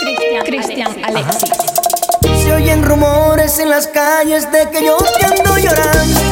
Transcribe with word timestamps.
Cristian, 0.00 0.44
Cristian 0.44 1.04
Alexis. 1.04 1.50
Se 2.42 2.52
oyen 2.52 2.82
rumores 2.82 3.58
en 3.58 3.70
las 3.70 3.88
calles 3.88 4.50
de 4.50 4.68
que 4.70 4.84
yo 4.84 4.96
te 4.98 5.26
ando 5.26 5.58
llorando. 5.58 6.31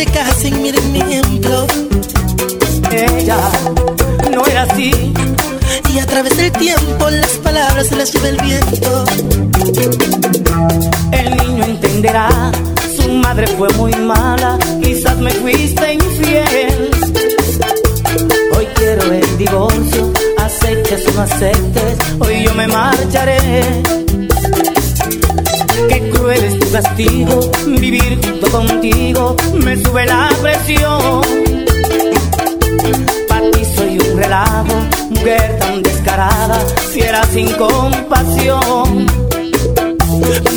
se 0.00 0.06
casen, 0.06 0.62
miren 0.62 0.92
mi 0.92 1.00
ejemplo. 1.00 1.66
Ella 2.90 3.38
no 4.34 4.46
era 4.46 4.62
así. 4.62 4.92
Y 5.92 5.98
a 5.98 6.06
través 6.06 6.38
del 6.38 6.50
tiempo 6.52 7.10
las 7.10 7.32
palabras 7.44 7.88
se 7.88 7.96
las 7.96 8.10
lleva 8.10 8.28
el 8.30 8.40
viento. 8.40 9.04
El 11.12 11.36
niño 11.36 11.64
entenderá, 11.64 12.30
su 12.96 13.10
madre 13.10 13.46
fue 13.58 13.68
muy 13.74 13.94
mala, 13.94 14.58
quizás 14.82 15.18
me 15.18 15.32
fuiste 15.32 15.92
infiel. 15.92 16.90
Hoy 18.56 18.66
quiero 18.76 19.02
el 19.12 19.36
divorcio, 19.36 20.12
aceptes 20.38 21.06
o 21.08 21.10
no 21.12 21.22
aceptes, 21.22 21.98
hoy 22.20 22.44
yo 22.44 22.54
me 22.54 22.66
marcharé 22.68 24.09
castigo, 26.70 27.50
vivir 27.66 28.18
junto 28.24 28.50
contigo 28.50 29.36
me 29.64 29.76
sube 29.76 30.06
la 30.06 30.30
presión. 30.40 31.20
Para 33.28 33.50
ti 33.50 33.64
soy 33.76 33.98
un 33.98 34.16
relajo, 34.16 34.74
mujer 35.10 35.58
tan 35.58 35.82
descarada, 35.82 36.60
si 36.92 37.00
era 37.00 37.24
sin 37.24 37.50
compasión. 37.52 39.06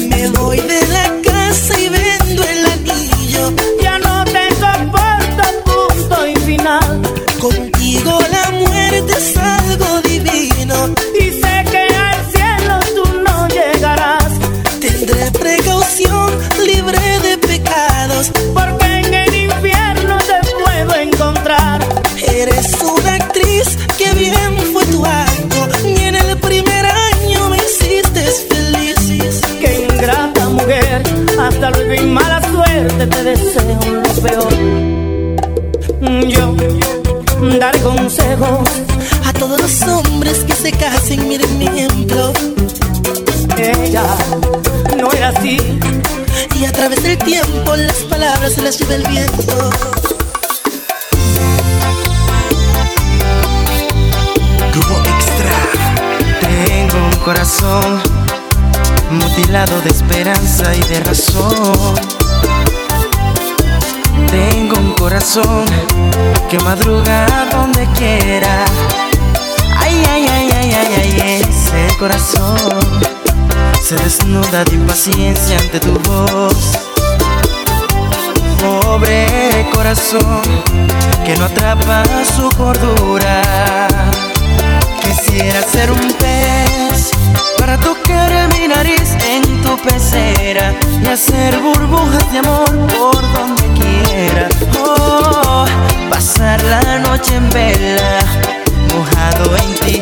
Me 0.10 0.30
voy 0.30 0.58
de 0.58 0.88
la 0.88 1.23
se 40.64 40.72
casen, 40.72 41.28
miren 41.28 41.58
mi 41.58 41.66
ejemplo. 41.66 42.32
Ella 43.58 44.06
no 44.98 45.12
era 45.12 45.28
así. 45.30 45.58
Y 46.58 46.64
a 46.64 46.72
través 46.72 47.04
del 47.04 47.18
tiempo 47.18 47.76
las 47.76 47.98
palabras 48.10 48.54
se 48.54 48.62
las 48.62 48.80
lleva 48.80 48.96
el 48.96 49.06
viento. 49.06 49.70
Grupo 54.72 55.02
Extra. 55.16 55.58
Tengo 56.40 57.08
un 57.08 57.16
corazón 57.26 58.02
mutilado 59.12 59.82
de 59.82 59.90
esperanza 59.90 60.74
y 60.74 60.82
de 60.84 61.00
razón. 61.02 61.96
Tengo 64.32 64.78
un 64.78 64.94
corazón 64.94 65.66
que 66.50 66.58
madruga 66.60 67.28
donde 67.52 67.86
quiera. 67.98 68.64
Ay, 69.78 70.02
ay, 70.10 70.26
ay 70.32 70.33
ay, 70.76 71.22
ay, 71.24 71.96
corazón. 71.98 72.80
Se 73.82 73.96
desnuda 73.96 74.64
de 74.64 74.76
impaciencia 74.76 75.58
ante 75.60 75.80
tu 75.80 75.94
voz. 76.00 76.72
Pobre 78.60 79.68
corazón 79.74 80.42
que 81.26 81.36
no 81.38 81.46
atrapa 81.46 82.04
su 82.36 82.50
cordura. 82.52 83.42
Quisiera 85.02 85.62
ser 85.64 85.92
un 85.92 86.14
pez 86.14 87.12
para 87.60 87.78
tocar 87.78 88.32
mi 88.50 88.68
nariz 88.68 89.16
en 89.28 89.62
tu 89.62 89.78
pecera 89.78 90.74
y 91.02 91.08
hacer 91.08 91.60
burbujas 91.60 92.32
de 92.32 92.40
amor 92.40 92.72
por 92.88 93.22
donde 93.34 93.64
quiera. 93.80 94.48
Oh, 94.80 95.66
pasar 96.10 96.64
la 96.64 97.00
noche 97.00 97.36
en 97.36 97.50
vela 97.50 98.20
mojado 98.94 99.58
en 99.58 99.74
ti. 99.76 100.02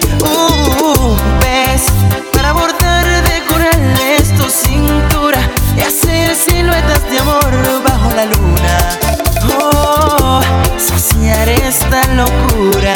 Esta 11.39 12.05
locura, 12.13 12.93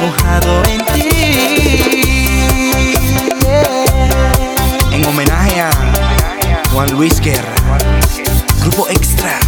mojado 0.00 0.62
en 0.64 0.84
ti. 0.94 1.08
En 4.92 5.06
homenaje 5.06 5.60
a 5.60 5.70
Juan 6.72 6.90
Luis 6.92 7.20
Guerra, 7.20 7.54
Grupo 8.60 8.88
Extra. 8.88 9.38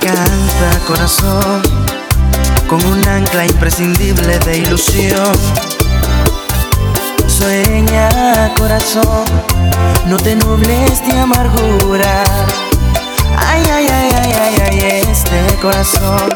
Canta 0.00 0.78
corazón 0.86 1.62
con 2.68 2.84
un 2.84 3.08
ancla 3.08 3.46
imprescindible 3.46 4.38
de 4.40 4.58
ilusión. 4.58 5.32
Sueña 7.26 8.52
corazón, 8.56 9.24
no 10.06 10.16
te 10.16 10.36
nubles 10.36 11.06
de 11.06 11.18
amargura. 11.18 12.24
Ay, 13.36 13.62
ay, 13.72 13.86
ay, 13.88 14.10
ay, 14.14 14.32
ay, 14.32 14.56
ay, 14.70 15.02
este 15.10 15.56
corazón 15.60 16.28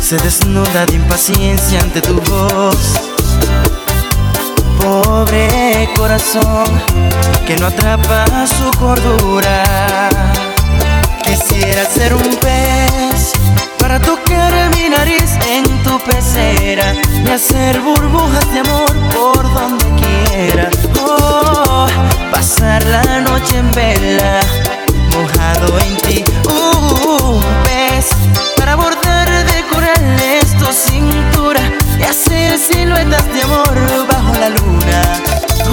se 0.00 0.16
desnuda 0.16 0.86
de 0.86 0.96
impaciencia 0.96 1.80
ante 1.80 2.00
tu 2.00 2.20
voz. 2.22 2.94
Pobre 4.80 5.88
corazón 5.94 6.64
que 7.46 7.56
no 7.56 7.66
atrapa 7.66 8.24
su 8.46 8.78
cordura. 8.78 10.08
Quisiera 11.22 11.84
ser 11.84 12.14
un 12.14 12.36
pez 12.36 13.32
para 13.78 14.00
tocar 14.00 14.52
mi 14.76 14.88
nariz 14.88 15.38
en 15.48 15.64
tu 15.82 15.98
pecera 16.00 16.94
y 17.24 17.30
hacer 17.30 17.80
burbujas 17.80 18.52
de 18.52 18.60
amor 18.60 18.92
por 19.14 19.54
donde 19.54 19.84
quiera. 20.00 20.70
Pasar 22.40 22.82
la 22.86 23.20
noche 23.20 23.58
en 23.58 23.70
vela, 23.72 24.40
mojado 25.12 25.78
en 25.78 25.96
ti. 25.98 26.24
un 26.48 27.44
pez 27.64 28.08
para 28.56 28.76
bordar 28.76 29.28
de 29.44 29.62
corales 29.70 30.56
tu 30.58 30.64
cintura 30.72 31.60
y 31.98 32.02
hacer 32.02 32.58
siluetas 32.58 33.26
de 33.34 33.42
amor 33.42 34.06
bajo 34.08 34.32
la 34.38 34.48
luna. 34.48 35.22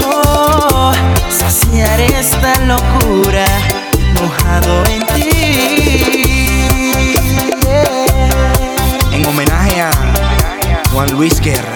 Oh, 0.04 0.92
saciar 1.30 1.98
esta 2.02 2.60
locura 2.60 3.46
mojado 4.20 4.84
en 4.90 5.06
ti. 5.14 5.30
En 9.10 9.24
homenaje 9.24 9.80
a 9.80 9.90
Juan 10.92 11.10
Luis 11.12 11.40
Guerra, 11.40 11.74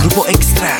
Grupo 0.00 0.26
Extra. 0.26 0.76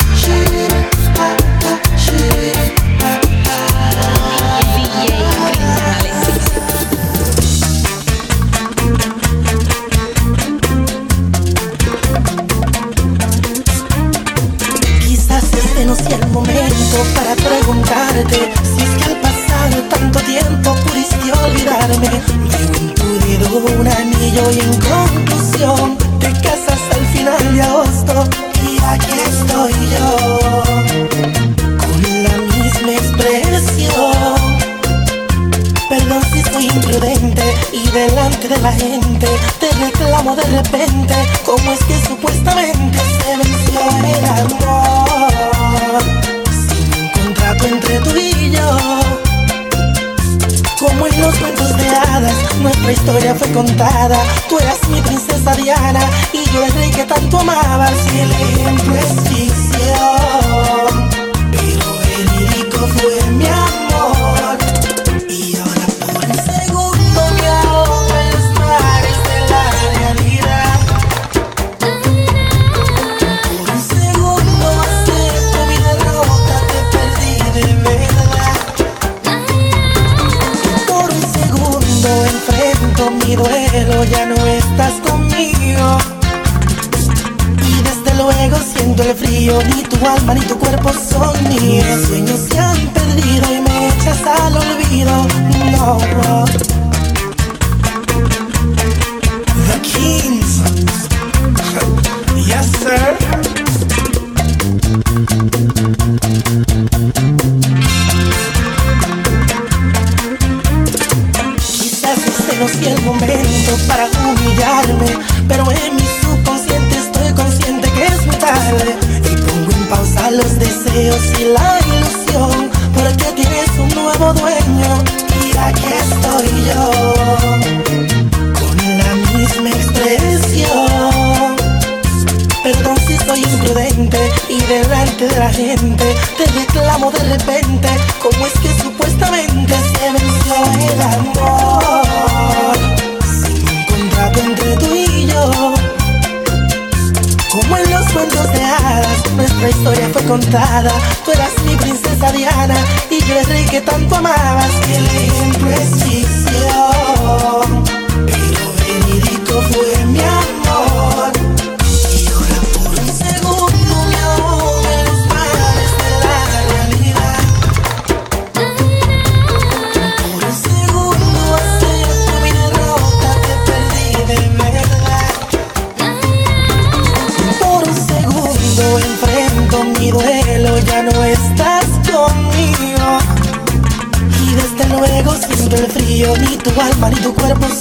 Ni 90.34 90.40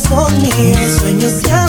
so 0.07 0.27
near 0.37 0.75
when 1.03 1.19
you 1.19 1.29
smile. 1.29 1.64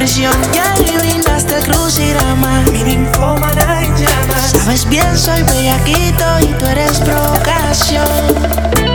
prisión 0.00 0.32
y 0.54 0.58
adivinaste 0.58 1.58
el 1.58 1.64
crucirama. 1.64 2.62
Mi 2.72 2.82
ninfómana 2.82 3.84
en 3.84 3.94
llamas. 3.96 4.52
Sabes 4.52 4.88
bien, 4.88 5.18
soy 5.18 5.42
bellaquito 5.42 6.40
y 6.40 6.46
tú 6.54 6.66
eres 6.66 7.00
provocación. 7.00 8.89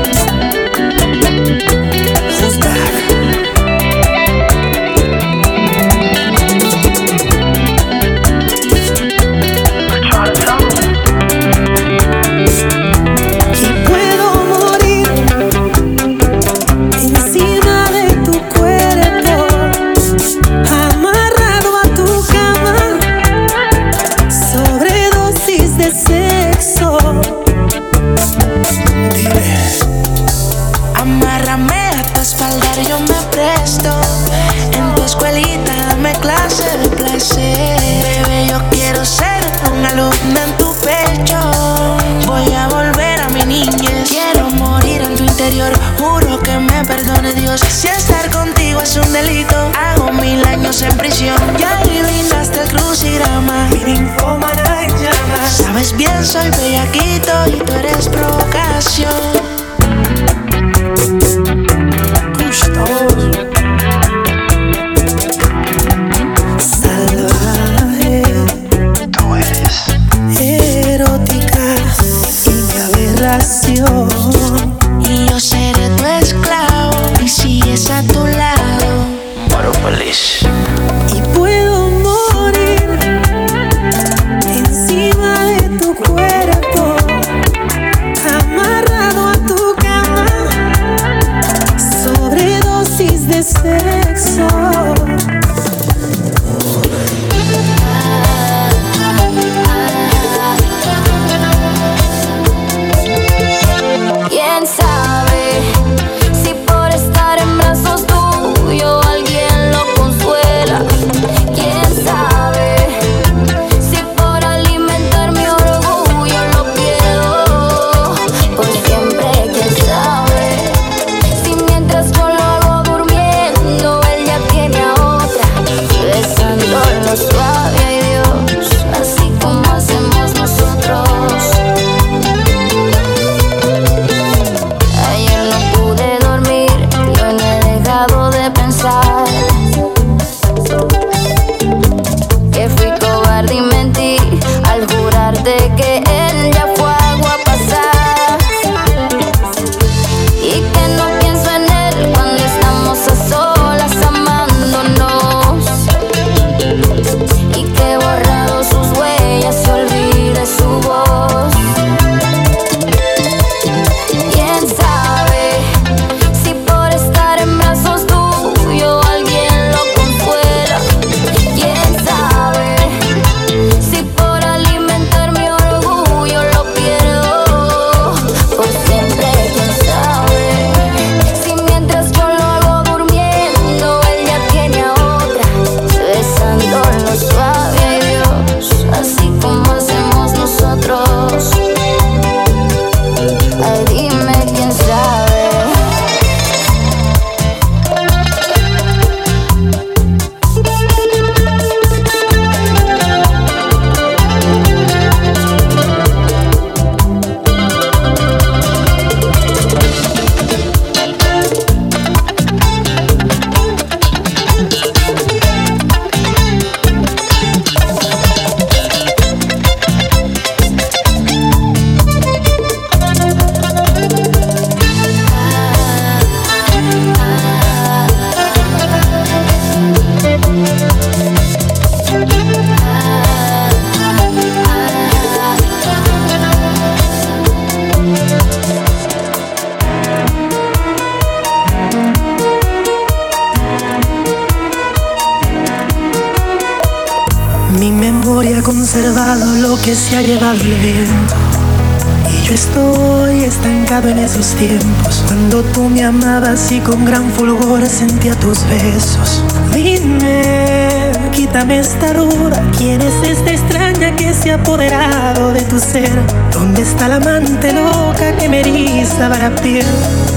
Con 256.86 257.04
gran 257.04 257.32
fulgor 257.32 257.84
sentía 257.88 258.36
tus 258.36 258.64
besos 258.70 259.44
Dime, 259.74 261.12
quítame 261.34 261.80
esta 261.80 262.14
duda 262.14 262.62
¿Quién 262.78 263.02
es 263.02 263.14
esta 263.24 263.52
extraña 263.52 264.16
que 264.16 264.34
se 264.34 264.52
ha 264.52 264.56
apoderado 264.56 265.52
de 265.52 265.62
tu 265.64 265.80
ser? 265.80 266.12
¿Dónde 266.52 266.84
está 266.84 267.08
la 267.08 267.16
amante 267.16 267.74
loca 267.74 268.38
que 268.38 268.48
me 268.48 268.60
eriza 268.62 269.30
la 269.30 269.50
piel? 269.56 269.86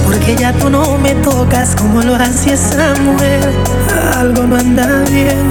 Porque 0.06 0.36
ya 0.36 0.52
tú 0.54 0.70
no 0.70 0.96
me 0.98 1.14
tocas 1.16 1.76
como 1.76 2.02
lo 2.02 2.14
hacía 2.14 2.54
esa 2.54 2.94
mujer 2.94 3.52
Algo 4.16 4.44
no 4.44 4.56
anda 4.56 5.04
bien 5.10 5.50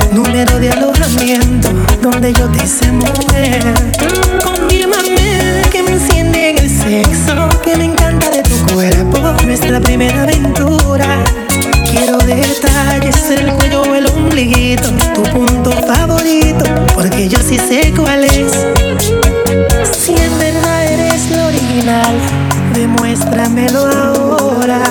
número 0.11 0.59
de 0.59 0.69
alojamiento, 0.69 1.69
donde 2.01 2.33
yo 2.33 2.47
te 2.49 2.63
hice 2.63 2.91
mujer. 2.91 3.61
Confírmame 4.43 5.61
que 5.71 5.83
me 5.83 5.91
enciende 5.91 6.49
en 6.51 6.59
el 6.59 6.69
sexo, 6.69 7.49
que 7.63 7.75
me 7.77 7.85
encanta 7.85 8.29
de 8.29 8.43
tu 8.43 8.73
cuerpo, 8.73 9.19
nuestra 9.45 9.79
primera 9.79 10.23
aventura. 10.23 11.23
Quiero 11.89 12.17
detalles, 12.19 13.29
el 13.29 13.51
cuello 13.53 13.81
o 13.83 13.95
el 13.95 14.07
ombliguito, 14.07 14.89
tu 15.13 15.23
punto 15.23 15.71
favorito, 15.71 16.65
porque 16.93 17.27
yo 17.27 17.39
sí 17.39 17.57
sé 17.57 17.93
cuál 17.95 18.23
es. 18.23 18.51
Si 19.97 20.11
en 20.13 20.39
verdad 20.39 20.85
eres 20.85 21.31
lo 21.31 21.47
original, 21.47 22.15
demuéstramelo 22.73 23.87
ahora. 23.87 24.90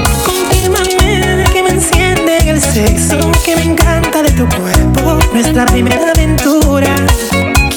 Sexo, 2.73 3.17
que 3.43 3.55
me 3.57 3.63
encanta 3.63 4.23
de 4.23 4.31
tu 4.31 4.47
cuerpo, 4.47 5.19
nuestra 5.33 5.65
primera 5.65 6.11
aventura. 6.11 6.95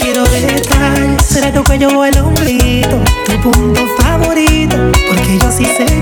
Quiero 0.00 0.22
detalles, 0.24 1.24
será 1.26 1.52
tu 1.52 1.64
cuello 1.64 1.88
o 1.98 2.04
el 2.04 2.16
ombliguito, 2.18 3.02
tu 3.24 3.50
punto 3.50 3.80
favorito, 3.98 4.76
porque 5.08 5.38
yo 5.40 5.50
sí 5.50 5.64
sé 5.64 5.93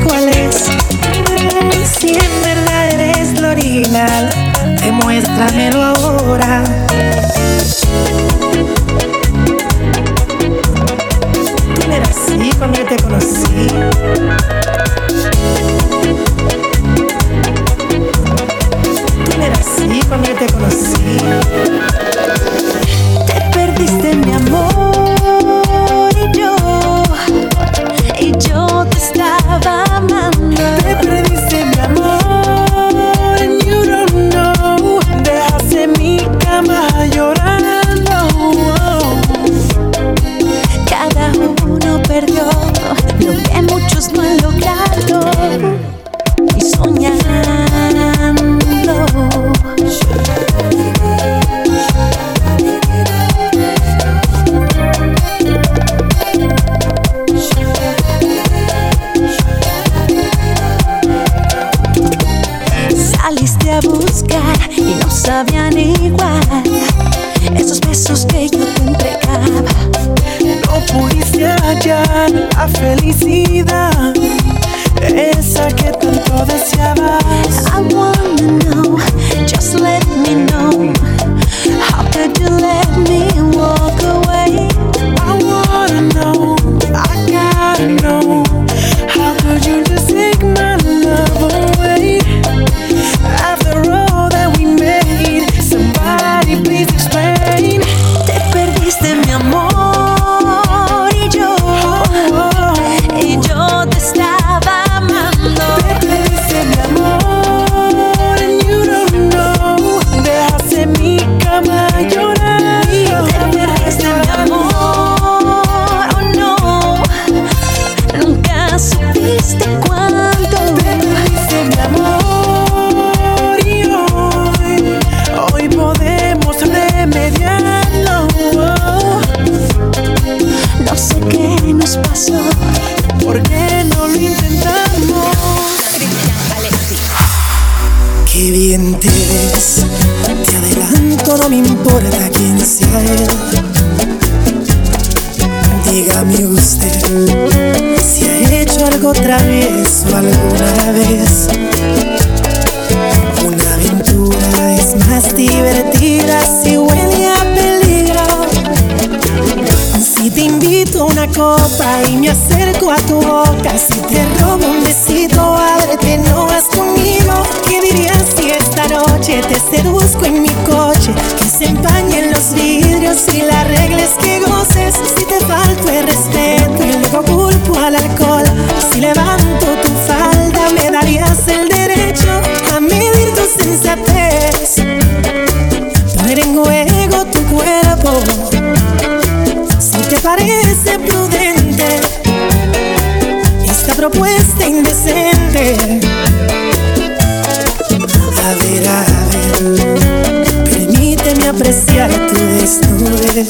apreciar 201.62 202.10
tu 202.10 202.34
desnudez. 202.58 203.48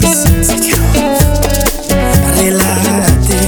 Relájate, 2.37 3.38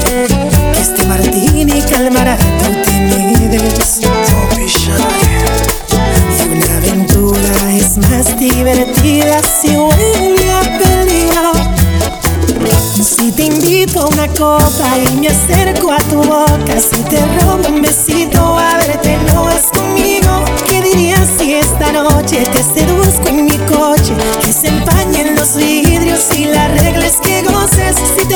que 0.73 0.81
este 0.81 1.05
martini 1.07 1.83
calmará 1.83 2.39
tu 2.39 2.73
timidez. 2.89 4.01
Y 6.39 6.49
una 6.49 6.77
aventura 6.79 7.75
es 7.77 7.99
más 8.09 8.39
divertida 8.39 9.43
si 9.43 9.77
huele 9.77 10.51
a 10.51 10.63
peligro. 10.79 11.53
Si 13.03 13.33
te 13.33 13.45
invito 13.45 14.01
a 14.01 14.07
una 14.07 14.29
copa 14.29 14.97
y 14.97 15.17
me 15.17 15.29
acerco 15.29 15.93
a 15.93 15.99
tu 15.99 16.23
boca, 16.23 16.81
si 16.81 17.03
te 17.03 17.21
robo 17.41 17.69
un 17.69 17.83
besito 17.83 18.14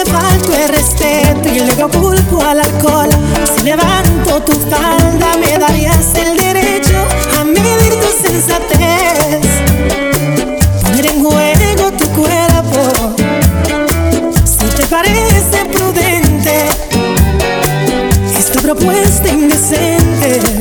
asfalto 0.09 0.53
e 0.53 0.67
respeto 0.69 1.49
y 1.49 1.61
le 1.61 1.75
do 1.75 1.89
culpo 1.89 2.41
al 2.41 2.61
alcohol. 2.61 3.09
Si 3.57 3.63
levanto 3.65 4.43
tu 4.43 4.53
falda, 4.71 5.37
me 5.37 5.59
darías 5.59 6.15
el 6.15 6.37
derecho 6.37 6.97
a 7.39 7.45
medir 7.45 7.93
tu 8.01 8.09
sensatez. 8.27 9.47
Poner 10.83 11.07
en 11.07 11.23
juego 11.23 11.93
tu 11.93 12.09
cuerpo, 12.11 13.17
si 14.45 14.67
te 14.77 14.87
parece 14.87 15.65
prudente, 15.73 16.67
esta 18.37 18.61
propuesta 18.61 19.29
indecente. 19.29 20.58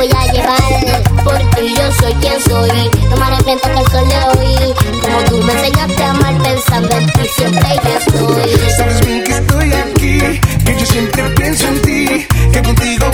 voy 0.00 0.10
a 0.16 0.32
llevar. 0.32 1.02
Porque 1.24 1.74
yo 1.74 1.92
soy 2.00 2.14
quien 2.14 2.40
soy. 2.40 2.90
No 3.10 3.16
me 3.16 3.24
arrepiento 3.26 3.68
que 3.68 3.80
el 3.80 3.86
sol 3.90 4.08
le 4.08 4.40
oí. 4.40 4.74
Como 5.02 5.18
tú 5.28 5.42
me 5.42 5.52
enseñaste 5.52 6.02
a 6.02 6.10
amar 6.10 6.42
pensando 6.42 6.96
en 6.96 7.06
ti, 7.06 7.28
siempre 7.36 7.68
yo 7.84 7.98
estoy. 7.98 8.70
Sabes 8.76 9.06
bien 9.06 9.24
que 9.24 9.32
estoy 9.32 9.72
aquí, 9.72 10.40
que 10.64 10.76
yo 10.78 10.86
siempre 10.86 11.22
pienso 11.30 11.66
en 11.68 11.82
ti, 11.82 12.26
que 12.50 12.62
contigo 12.62 13.09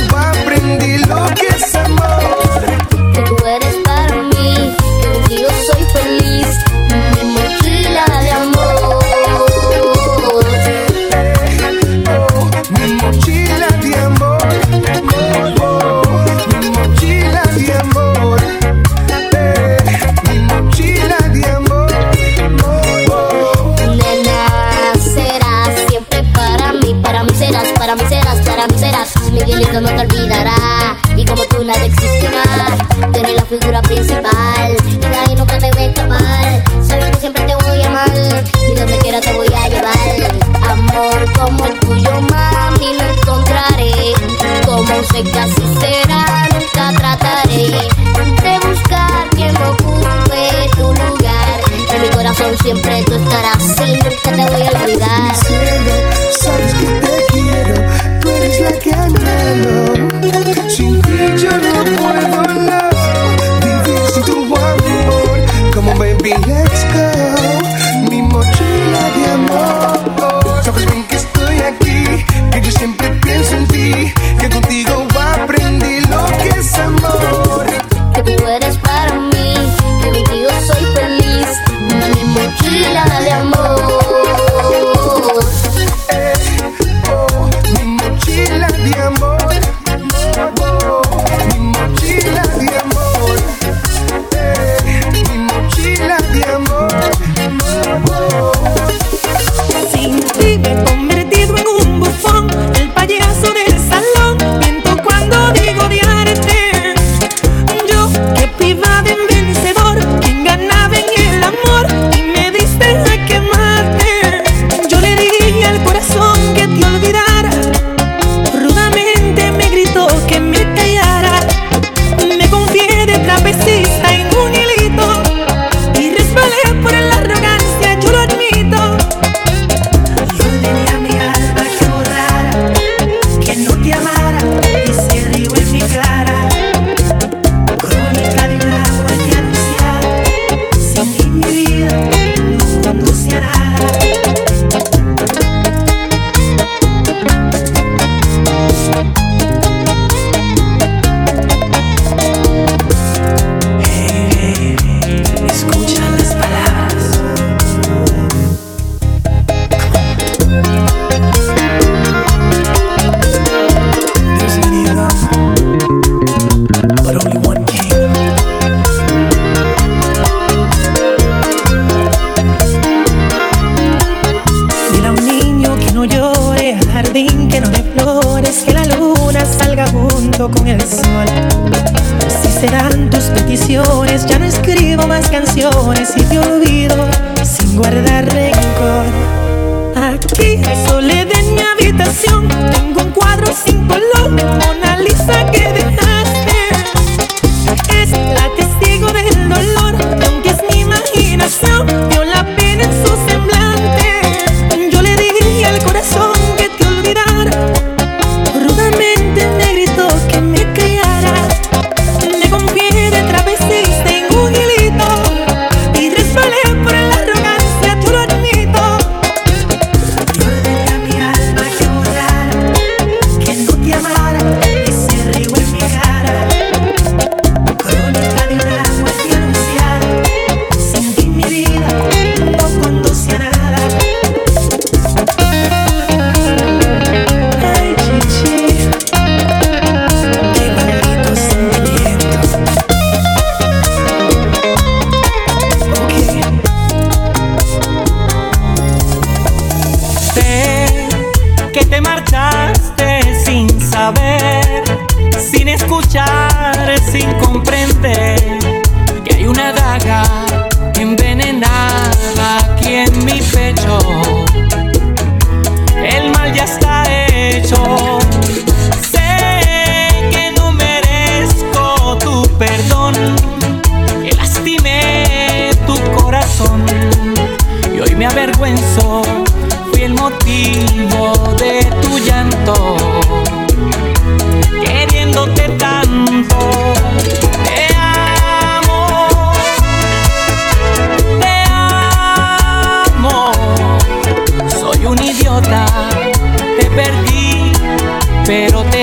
pero 298.47 298.85
te 298.85 298.96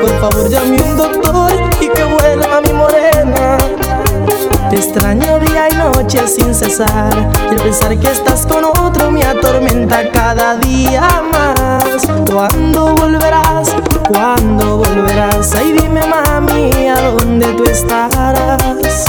Por 0.00 0.20
favor 0.20 0.48
llame 0.48 0.80
un 0.82 0.96
doctor 0.96 1.52
y 1.80 1.88
que 1.88 2.04
vuelva 2.04 2.60
mi 2.60 2.72
morena. 2.72 3.58
Te 4.70 4.76
extraño 4.76 5.38
día 5.40 5.68
y 5.70 5.74
noche 5.76 6.26
sin 6.28 6.54
cesar. 6.54 7.12
Y 7.50 7.54
el 7.54 7.60
pensar 7.60 7.96
que 7.98 8.10
estás 8.10 8.46
con 8.46 8.64
otro 8.64 9.10
me 9.10 9.24
atormenta 9.24 10.10
cada 10.10 10.56
día 10.56 11.08
más. 11.32 12.06
¿Cuándo 12.30 12.94
volverás? 12.94 13.74
¿Cuándo 14.08 14.78
volverás? 14.78 15.54
Ay, 15.54 15.72
dime, 15.72 16.02
mami, 16.06 16.88
¿a 16.88 17.00
dónde 17.10 17.46
tú 17.54 17.64
estarás? 17.64 19.06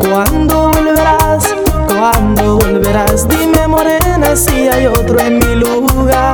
¿Cuándo 0.00 0.70
volverás? 0.70 1.54
¿Cuándo 1.88 2.56
volverás? 2.56 3.28
Dime, 3.28 3.66
morena, 3.66 4.36
si 4.36 4.68
hay 4.68 4.86
otro 4.86 5.18
en 5.18 5.38
mi 5.38 5.56
lugar. 5.56 6.33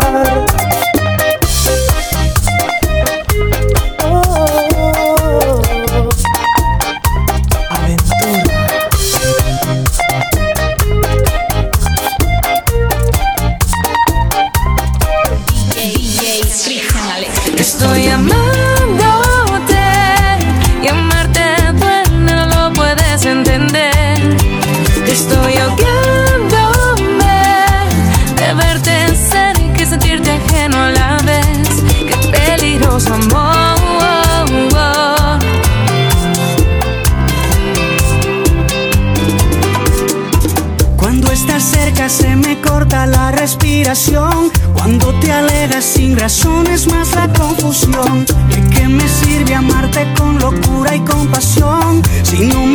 qué 48.70 48.88
me 48.88 49.06
sirve 49.08 49.54
amarte 49.54 50.04
con 50.18 50.40
locura 50.40 50.96
y 50.96 51.00
compasión 51.00 52.02
si 52.24 52.46
no 52.46 52.69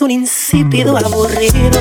un 0.00 0.10
insípido 0.10 0.96
aburrido. 0.96 1.80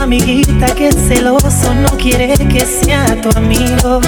amiguita 0.00 0.66
que 0.74 0.92
celoso 0.92 1.74
no 1.74 1.88
quiere 1.96 2.34
que 2.34 2.60
sea 2.60 3.20
tu 3.22 3.30
amigo. 3.36 4.00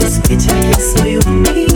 Sospecha 0.00 0.52
que 0.60 0.80
soy 0.80 1.16
un 1.24 1.73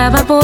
Paraba 0.00 0.24
por 0.24 0.39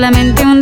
solamente 0.00 0.42
un 0.46 0.59